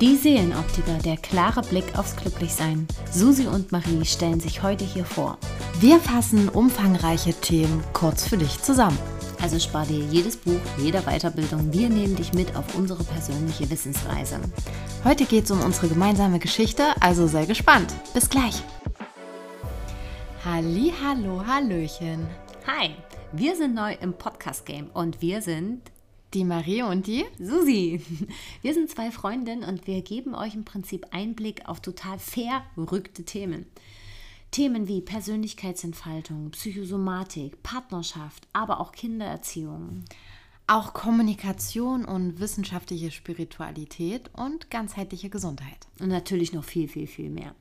[0.00, 2.86] Die Seelenoptiker, der klare Blick aufs Glücklichsein.
[3.10, 5.38] Susi und Marie stellen sich heute hier vor.
[5.80, 8.96] Wir fassen umfangreiche Themen kurz für dich zusammen.
[9.42, 11.72] Also spar dir jedes Buch, jede Weiterbildung.
[11.72, 14.38] Wir nehmen dich mit auf unsere persönliche Wissensreise.
[15.02, 17.92] Heute geht es um unsere gemeinsame Geschichte, also sei gespannt.
[18.14, 18.62] Bis gleich.
[20.44, 22.24] Halli, hallo, hallöchen.
[22.68, 22.90] Hi,
[23.32, 25.90] wir sind neu im Podcast-Game und wir sind
[26.34, 28.02] die Marie und die Susi.
[28.62, 33.66] Wir sind zwei Freundinnen und wir geben euch im Prinzip Einblick auf total verrückte Themen.
[34.50, 40.04] Themen wie Persönlichkeitsentfaltung, Psychosomatik, Partnerschaft, aber auch Kindererziehung.
[40.70, 45.88] Auch Kommunikation und wissenschaftliche Spiritualität und ganzheitliche Gesundheit.
[45.98, 47.54] Und natürlich noch viel, viel, viel mehr.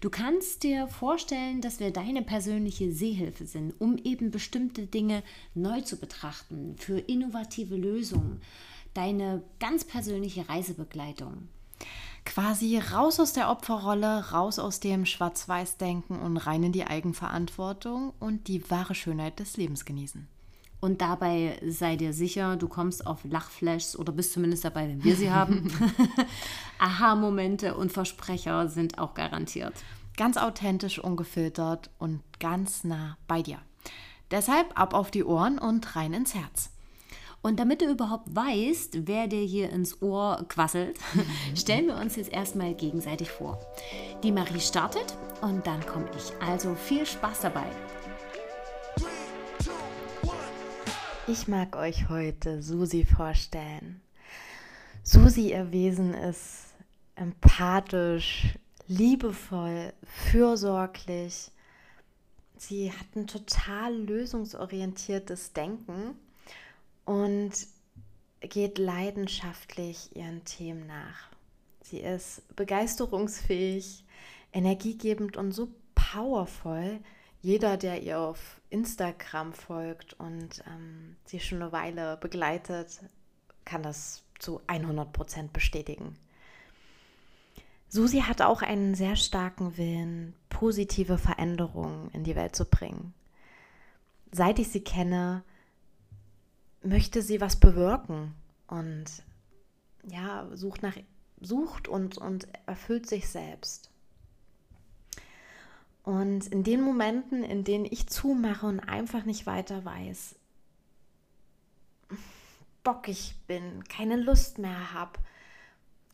[0.00, 5.24] Du kannst dir vorstellen, dass wir deine persönliche Sehhilfe sind, um eben bestimmte Dinge
[5.56, 8.40] neu zu betrachten, für innovative Lösungen,
[8.94, 11.48] deine ganz persönliche Reisebegleitung.
[12.24, 18.46] Quasi raus aus der Opferrolle, raus aus dem Schwarz-Weiß-Denken und rein in die Eigenverantwortung und
[18.46, 20.28] die wahre Schönheit des Lebens genießen.
[20.82, 25.14] Und dabei sei dir sicher, du kommst auf Lachflashs oder bist zumindest dabei, wenn wir
[25.14, 25.70] sie haben.
[26.80, 29.74] Aha-Momente und Versprecher sind auch garantiert.
[30.16, 33.58] Ganz authentisch, ungefiltert und ganz nah bei dir.
[34.32, 36.72] Deshalb ab auf die Ohren und rein ins Herz.
[37.42, 40.98] Und damit du überhaupt weißt, wer dir hier ins Ohr quasselt,
[41.54, 43.60] stellen wir uns jetzt erstmal gegenseitig vor.
[44.24, 46.32] Die Marie startet und dann komme ich.
[46.44, 47.66] Also viel Spaß dabei.
[51.28, 54.00] Ich mag euch heute Susi vorstellen.
[55.04, 56.74] Susi, ihr Wesen ist
[57.14, 61.52] empathisch, liebevoll, fürsorglich.
[62.56, 66.16] Sie hat ein total lösungsorientiertes Denken
[67.04, 67.52] und
[68.40, 71.28] geht leidenschaftlich ihren Themen nach.
[71.84, 74.04] Sie ist begeisterungsfähig,
[74.52, 76.98] energiegebend und so powervoll.
[77.42, 83.00] Jeder, der ihr auf Instagram folgt und ähm, sie schon eine Weile begleitet,
[83.64, 86.16] kann das zu 100 Prozent bestätigen.
[87.88, 93.12] Susi hat auch einen sehr starken Willen, positive Veränderungen in die Welt zu bringen.
[94.30, 95.44] Seit ich sie kenne,
[96.82, 98.34] möchte sie was bewirken
[98.66, 99.04] und
[100.04, 100.96] ja, sucht nach
[101.40, 103.91] sucht und, und erfüllt sich selbst.
[106.02, 110.34] Und in den Momenten, in denen ich zumache und einfach nicht weiter weiß,
[112.82, 115.20] bockig bin, keine Lust mehr habe,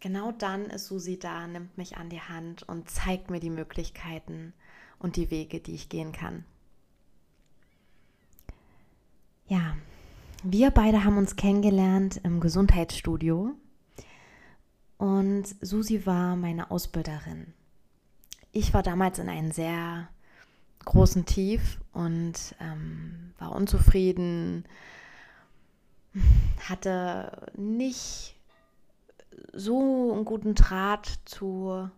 [0.01, 4.53] genau dann ist Susi da, nimmt mich an die Hand und zeigt mir die Möglichkeiten
[4.99, 6.45] und die Wege, die ich gehen kann.
[9.47, 9.79] Ja,
[10.45, 13.55] wir beide haben uns kennengelernt im Gesundheitsstudio
[14.99, 17.55] und Susi war meine Ausbilderin
[18.59, 20.09] ich war damals in einem sehr
[20.85, 24.65] großen Tief und ähm, war unzufrieden,
[26.69, 28.35] hatte nicht
[29.53, 31.89] so einen guten Draht zu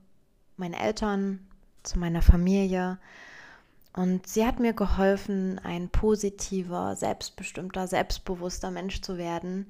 [0.56, 1.46] meinen Eltern,
[1.82, 2.98] zu meiner Familie.
[3.94, 9.66] Und sie hat mir geholfen, ein positiver, selbstbestimmter, selbstbewusster Mensch zu werden.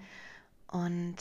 [0.67, 1.17] Und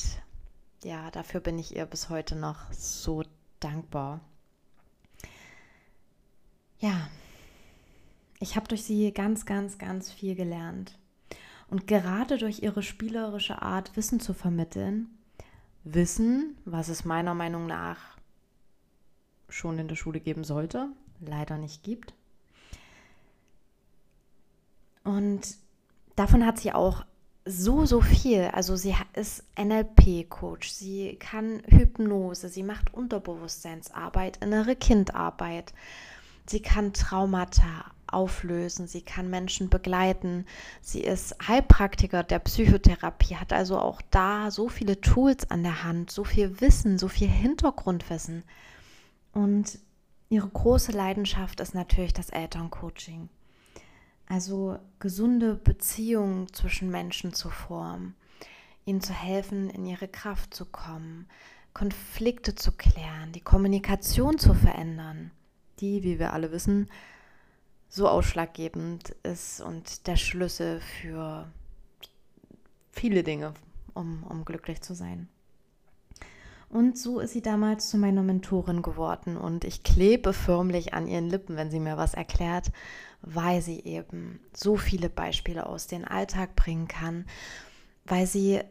[0.84, 3.24] ja, dafür bin ich ihr bis heute noch so
[3.60, 4.20] dankbar.
[6.80, 7.10] Ja,
[8.40, 10.98] ich habe durch sie ganz, ganz, ganz viel gelernt.
[11.70, 15.08] Und gerade durch ihre spielerische Art, Wissen zu vermitteln,
[15.84, 18.18] Wissen, was es meiner Meinung nach
[19.50, 20.90] schon in der Schule geben sollte,
[21.20, 22.14] leider nicht gibt.
[25.04, 25.58] Und
[26.16, 27.06] davon hat sie auch
[27.46, 28.50] so, so viel.
[28.54, 35.74] Also sie ist NLP-Coach, sie kann Hypnose, sie macht Unterbewusstseinsarbeit, innere Kindarbeit.
[36.46, 40.46] Sie kann Traumata auflösen, sie kann Menschen begleiten,
[40.82, 46.12] sie ist Heilpraktiker der Psychotherapie, hat also auch da so viele Tools an der Hand,
[46.12, 48.44] so viel Wissen, so viel Hintergrundwissen.
[49.34, 49.80] Und
[50.30, 53.30] ihre große Leidenschaft ist natürlich das Elterncoaching.
[54.28, 58.16] Also gesunde Beziehungen zwischen Menschen zu formen,
[58.86, 61.28] ihnen zu helfen, in ihre Kraft zu kommen,
[61.74, 65.32] Konflikte zu klären, die Kommunikation zu verändern
[65.82, 66.90] die, wie wir alle wissen,
[67.90, 71.52] so ausschlaggebend ist und der Schlüssel für
[72.92, 73.54] viele Dinge,
[73.94, 75.28] um, um glücklich zu sein.
[76.70, 81.28] Und so ist sie damals zu meiner Mentorin geworden und ich klebe förmlich an ihren
[81.28, 82.72] Lippen, wenn sie mir was erklärt,
[83.22, 87.26] weil sie eben so viele Beispiele aus dem Alltag bringen kann,
[88.06, 88.62] weil sie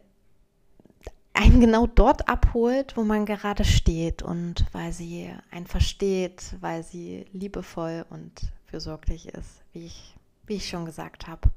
[1.33, 7.25] einen genau dort abholt, wo man gerade steht und weil sie einen versteht, weil sie
[7.33, 11.49] liebevoll und fürsorglich ist, wie ich, wie ich schon gesagt habe.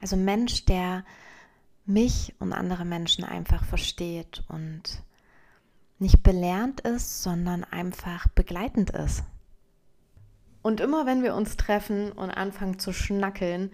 [0.00, 1.04] Also Mensch, der
[1.86, 5.02] mich und andere Menschen einfach versteht und
[5.98, 9.22] nicht belernt ist, sondern einfach begleitend ist.
[10.62, 13.70] Und immer wenn wir uns treffen und anfangen zu schnackeln,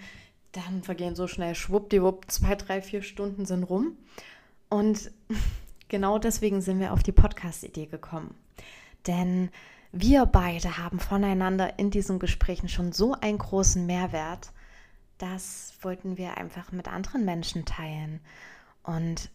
[0.52, 3.96] dann vergehen so schnell schwuppdiwupp, zwei, drei, vier Stunden sind rum.
[4.68, 5.10] Und
[5.88, 8.34] genau deswegen sind wir auf die Podcast-Idee gekommen.
[9.06, 9.50] Denn
[10.00, 14.52] wir beide haben voneinander in diesen Gesprächen schon so einen großen Mehrwert,
[15.18, 18.20] das wollten wir einfach mit anderen Menschen teilen
[18.82, 19.30] und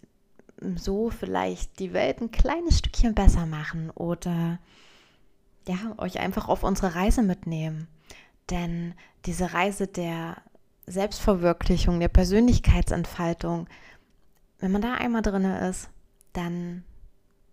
[0.75, 4.59] so vielleicht die Welt ein kleines Stückchen besser machen oder
[5.67, 7.87] ja, euch einfach auf unsere Reise mitnehmen.
[8.49, 8.93] Denn
[9.25, 10.37] diese Reise der
[10.85, 13.67] Selbstverwirklichung, der Persönlichkeitsentfaltung,
[14.59, 15.89] wenn man da einmal drin ist,
[16.33, 16.83] dann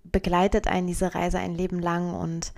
[0.04, 2.52] begleitet einen diese Reise ein Leben lang und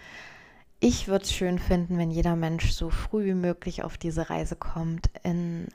[0.81, 4.57] ich würde es schön finden, wenn jeder Mensch so früh wie möglich auf diese Reise
[4.57, 5.69] kommt, in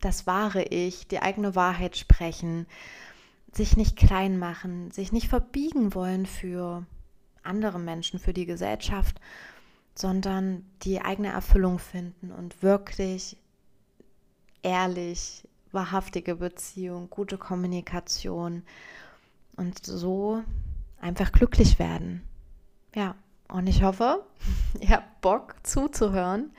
[0.00, 2.66] das wahre Ich, die eigene Wahrheit sprechen,
[3.52, 6.86] sich nicht klein machen, sich nicht verbiegen wollen für
[7.42, 9.20] andere Menschen, für die Gesellschaft,
[9.94, 13.36] sondern die eigene Erfüllung finden und wirklich
[14.62, 18.62] ehrlich, wahrhaftige Beziehung, gute Kommunikation
[19.56, 20.42] und so
[21.00, 22.22] einfach glücklich werden.
[22.94, 23.14] Ja.
[23.48, 24.24] Und ich hoffe,
[24.80, 26.50] ihr habt Bock zuzuhören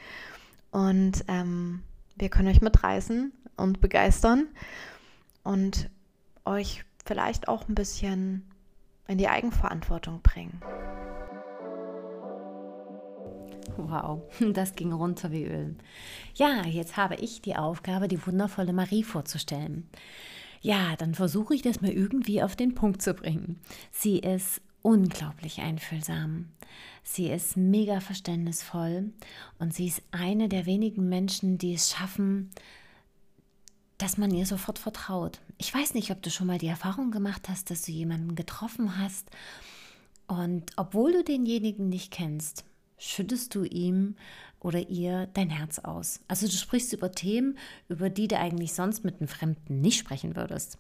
[0.72, 1.84] und ähm,
[2.16, 4.48] wir können euch mitreißen und begeistern
[5.44, 5.90] und
[6.46, 8.46] euch vielleicht auch ein bisschen
[9.08, 10.62] in die Eigenverantwortung bringen.
[13.78, 14.22] Wow,
[14.54, 15.76] das ging runter wie Öl.
[16.36, 19.88] Ja, jetzt habe ich die Aufgabe, die wundervolle Marie vorzustellen.
[20.62, 23.60] Ja, dann versuche ich das mal irgendwie auf den Punkt zu bringen.
[23.92, 26.48] Sie ist unglaublich einfühlsam.
[27.04, 29.12] Sie ist mega verständnisvoll
[29.60, 32.52] und sie ist eine der wenigen Menschen, die es schaffen,
[33.98, 35.42] dass man ihr sofort vertraut.
[35.58, 38.98] Ich weiß nicht, ob du schon mal die Erfahrung gemacht hast, dass du jemanden getroffen
[38.98, 39.30] hast
[40.28, 42.64] und obwohl du denjenigen nicht kennst,
[42.98, 44.16] schüttest du ihm
[44.60, 46.20] oder ihr dein Herz aus.
[46.28, 47.58] Also du sprichst über Themen,
[47.90, 50.80] über die du eigentlich sonst mit einem Fremden nicht sprechen würdest.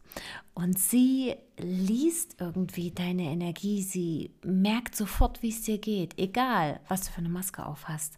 [0.53, 7.01] Und sie liest irgendwie deine Energie, sie merkt sofort, wie es dir geht, egal was
[7.01, 8.17] du für eine Maske auf hast.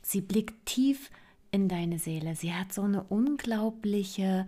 [0.00, 1.10] Sie blickt tief
[1.50, 2.34] in deine Seele.
[2.34, 4.46] Sie hat so eine unglaubliche,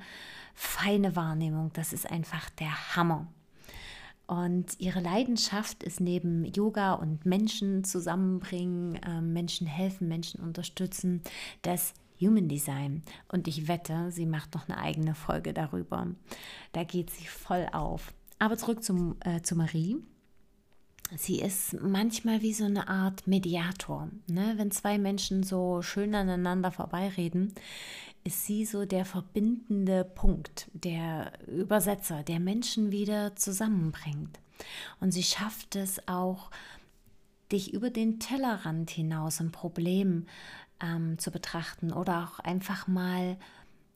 [0.54, 1.70] feine Wahrnehmung.
[1.74, 3.28] Das ist einfach der Hammer.
[4.26, 11.22] Und ihre Leidenschaft ist neben Yoga und Menschen zusammenbringen, äh, Menschen helfen, Menschen unterstützen,
[11.62, 13.02] das Human Design.
[13.28, 16.08] Und ich wette, sie macht noch eine eigene Folge darüber.
[16.72, 18.12] Da geht sie voll auf.
[18.38, 19.96] Aber zurück zum, äh, zu Marie.
[21.14, 24.08] Sie ist manchmal wie so eine Art Mediator.
[24.26, 24.54] Ne?
[24.56, 27.54] Wenn zwei Menschen so schön aneinander vorbeireden,
[28.24, 34.40] ist sie so der verbindende Punkt, der Übersetzer, der Menschen wieder zusammenbringt.
[35.00, 36.50] Und sie schafft es auch,
[37.52, 40.26] dich über den Tellerrand hinaus ein Problem
[40.82, 43.36] ähm, zu betrachten oder auch einfach mal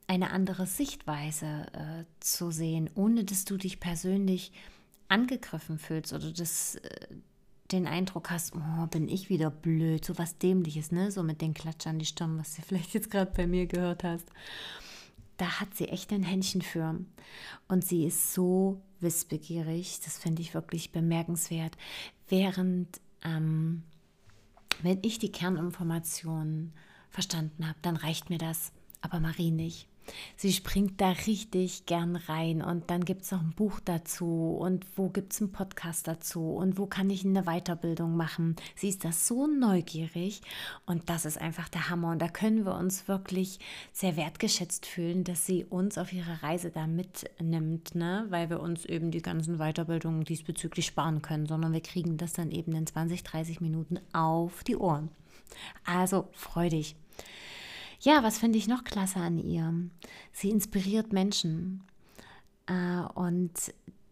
[0.07, 4.53] eine andere Sichtweise äh, zu sehen, ohne dass du dich persönlich
[5.11, 7.07] angegriffen fühlst oder das, äh,
[7.71, 11.11] den Eindruck hast, oh, bin ich wieder blöd, so was Dämliches, ne?
[11.11, 14.03] So mit den Klatsch an die Stirn, was du vielleicht jetzt gerade bei mir gehört
[14.03, 14.27] hast.
[15.37, 16.99] Da hat sie echt ein Händchen für.
[17.67, 21.75] Und sie ist so wissbegierig, das finde ich wirklich bemerkenswert.
[22.27, 23.83] Während, ähm,
[24.83, 26.73] wenn ich die Kerninformationen
[27.09, 29.87] verstanden habe, dann reicht mir das, aber Marie nicht.
[30.35, 34.85] Sie springt da richtig gern rein und dann gibt es noch ein Buch dazu und
[34.95, 38.55] wo gibt es einen Podcast dazu und wo kann ich eine Weiterbildung machen.
[38.75, 40.41] Sie ist da so neugierig
[40.85, 43.59] und das ist einfach der Hammer und da können wir uns wirklich
[43.91, 48.25] sehr wertgeschätzt fühlen, dass sie uns auf ihre Reise da mitnimmt, ne?
[48.29, 52.51] weil wir uns eben die ganzen Weiterbildungen diesbezüglich sparen können, sondern wir kriegen das dann
[52.51, 55.09] eben in 20, 30 Minuten auf die Ohren.
[55.85, 56.95] Also freu dich.
[58.03, 59.73] Ja, was finde ich noch klasse an ihr?
[60.31, 61.83] Sie inspiriert Menschen
[62.65, 63.51] äh, und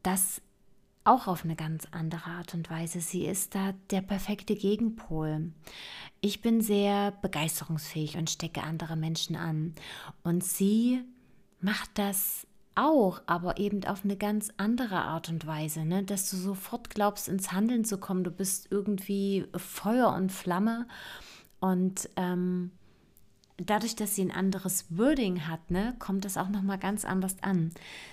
[0.03, 0.43] das
[1.05, 3.01] auch auf eine ganz andere Art und Weise.
[3.01, 5.51] Sie ist da der perfekte Gegenpol.
[6.21, 9.73] Ich bin sehr begeisterungsfähig und stecke andere Menschen an.
[10.21, 11.01] Und sie
[11.59, 16.03] macht das auch, aber eben auf eine ganz andere Art und Weise, ne?
[16.03, 18.23] dass du sofort glaubst, ins Handeln zu kommen.
[18.23, 20.87] Du bist irgendwie Feuer und Flamme
[21.59, 22.71] und ähm,
[23.65, 27.71] dadurch, dass sie ein anderes Wording hat, ne, kommt das auch nochmal ganz anders an.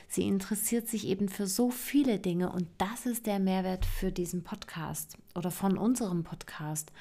[0.09, 4.43] Sie interessiert sich eben für so viele Dinge und das ist der Mehrwert für diesen
[4.43, 6.93] Podcast oder von unserem Podcast,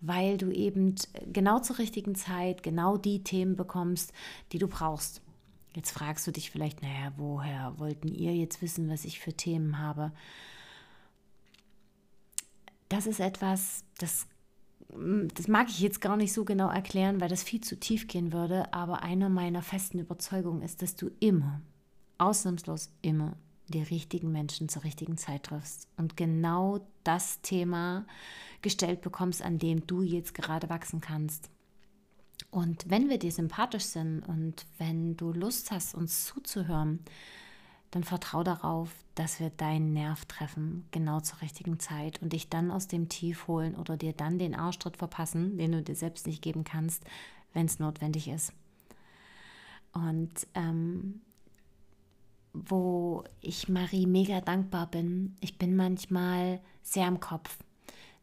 [0.00, 0.94] weil du eben
[1.32, 4.12] genau zur richtigen Zeit genau die Themen bekommst,
[4.52, 5.22] die du brauchst.
[5.74, 9.78] Jetzt fragst du dich vielleicht, naja, woher wollten ihr jetzt wissen, was ich für Themen
[9.78, 10.12] habe?
[12.88, 14.26] Das ist etwas, das
[14.90, 18.32] das mag ich jetzt gar nicht so genau erklären, weil das viel zu tief gehen
[18.32, 21.60] würde, aber eine meiner festen Überzeugungen ist, dass du immer,
[22.16, 23.36] ausnahmslos immer,
[23.68, 28.06] die richtigen Menschen zur richtigen Zeit triffst und genau das Thema
[28.62, 31.50] gestellt bekommst, an dem du jetzt gerade wachsen kannst.
[32.50, 37.00] Und wenn wir dir sympathisch sind und wenn du Lust hast, uns zuzuhören,
[37.90, 42.70] dann vertrau darauf, dass wir deinen Nerv treffen, genau zur richtigen Zeit und dich dann
[42.70, 46.42] aus dem Tief holen oder dir dann den Arschtritt verpassen, den du dir selbst nicht
[46.42, 47.04] geben kannst,
[47.54, 48.52] wenn es notwendig ist.
[49.92, 51.22] Und ähm,
[52.52, 57.58] wo ich Marie mega dankbar bin, ich bin manchmal sehr im Kopf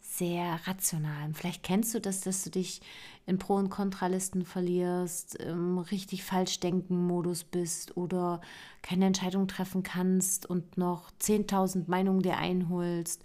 [0.07, 1.33] sehr rational.
[1.33, 2.81] Vielleicht kennst du das, dass du dich
[3.25, 8.39] in Pro- und Kontralisten verlierst, im richtig falsch denken Modus bist oder
[8.81, 13.23] keine Entscheidung treffen kannst und noch 10.000 Meinungen dir einholst.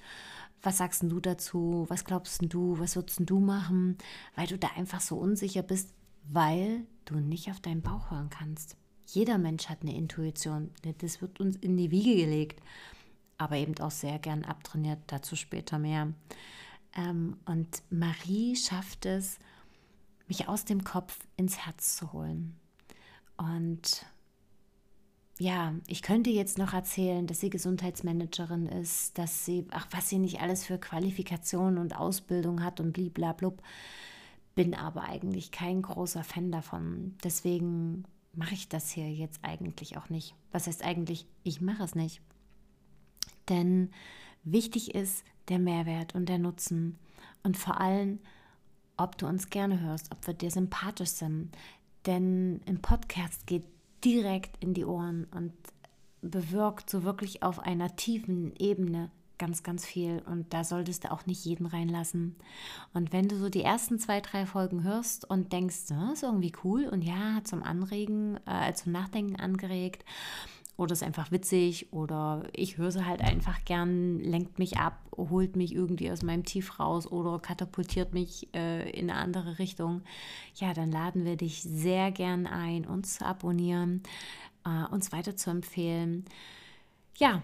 [0.63, 1.87] Was sagst du dazu?
[1.89, 2.79] Was glaubst du?
[2.79, 3.97] Was würdest du machen?
[4.35, 5.95] Weil du da einfach so unsicher bist,
[6.25, 8.77] weil du nicht auf deinen Bauch hören kannst.
[9.07, 10.71] Jeder Mensch hat eine Intuition.
[10.99, 12.63] Das wird uns in die Wiege gelegt,
[13.39, 15.01] aber eben auch sehr gern abtrainiert.
[15.07, 16.13] Dazu später mehr.
[16.97, 19.39] Ähm, und Marie schafft es,
[20.29, 22.57] mich aus dem Kopf ins Herz zu holen.
[23.37, 24.07] Und
[25.39, 30.19] ja, ich könnte jetzt noch erzählen, dass sie Gesundheitsmanagerin ist, dass sie, ach, was sie
[30.19, 33.63] nicht alles für Qualifikationen und Ausbildung hat und bliblablub.
[34.55, 37.17] Bin aber eigentlich kein großer Fan davon.
[37.25, 38.05] Deswegen
[38.35, 40.35] mache ich das hier jetzt eigentlich auch nicht.
[40.53, 42.21] Was heißt eigentlich, ich mache es nicht.
[43.49, 43.91] Denn
[44.45, 46.99] wichtig ist, der Mehrwert und der Nutzen
[47.43, 48.19] und vor allem,
[48.97, 51.51] ob du uns gerne hörst, ob wir dir sympathisch sind.
[52.07, 53.65] Denn ein Podcast geht
[54.05, 55.53] direkt in die Ohren und
[56.23, 61.25] bewirkt so wirklich auf einer tiefen Ebene ganz, ganz viel und da solltest du auch
[61.25, 62.37] nicht jeden reinlassen.
[62.93, 66.53] Und wenn du so die ersten zwei, drei Folgen hörst und denkst, das ist irgendwie
[66.63, 70.05] cool und ja, hat zum Anregen, äh, zum Nachdenken angeregt
[70.81, 75.55] oder ist einfach witzig oder ich höre sie halt einfach gern, lenkt mich ab, holt
[75.55, 80.01] mich irgendwie aus meinem Tief raus oder katapultiert mich äh, in eine andere Richtung,
[80.55, 84.03] ja, dann laden wir dich sehr gern ein, uns zu abonnieren,
[84.65, 86.25] äh, uns weiter zu empfehlen.
[87.19, 87.43] Ja,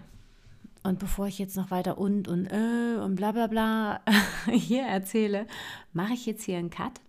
[0.81, 4.01] und bevor ich jetzt noch weiter und und äh und bla bla bla
[4.51, 5.45] hier erzähle,
[5.93, 7.01] mache ich jetzt hier einen Cut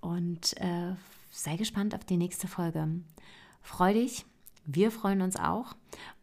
[0.00, 0.94] und äh,
[1.30, 2.88] sei gespannt auf die nächste Folge.
[3.60, 4.24] Freu dich
[4.66, 5.74] wir freuen uns auch.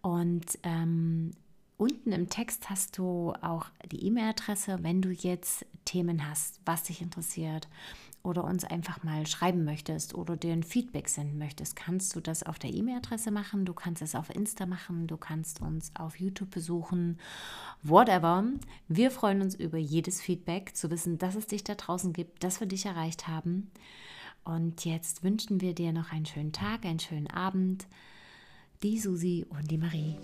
[0.02, 1.32] Und ähm,
[1.78, 7.02] unten im Text hast du auch die E-Mail-Adresse, wenn du jetzt Themen hast, was dich
[7.02, 7.68] interessiert
[8.24, 12.44] oder uns einfach mal schreiben möchtest oder dir ein Feedback senden möchtest, kannst du das
[12.44, 16.52] auf der E-Mail-Adresse machen, du kannst es auf Insta machen, du kannst uns auf YouTube
[16.52, 17.18] besuchen,
[17.82, 18.44] whatever.
[18.88, 22.60] Wir freuen uns über jedes Feedback, zu wissen, dass es dich da draußen gibt, dass
[22.60, 23.72] wir dich erreicht haben.
[24.44, 27.88] Und jetzt wünschen wir dir noch einen schönen Tag, einen schönen Abend
[28.84, 30.16] die Susi und die Marie.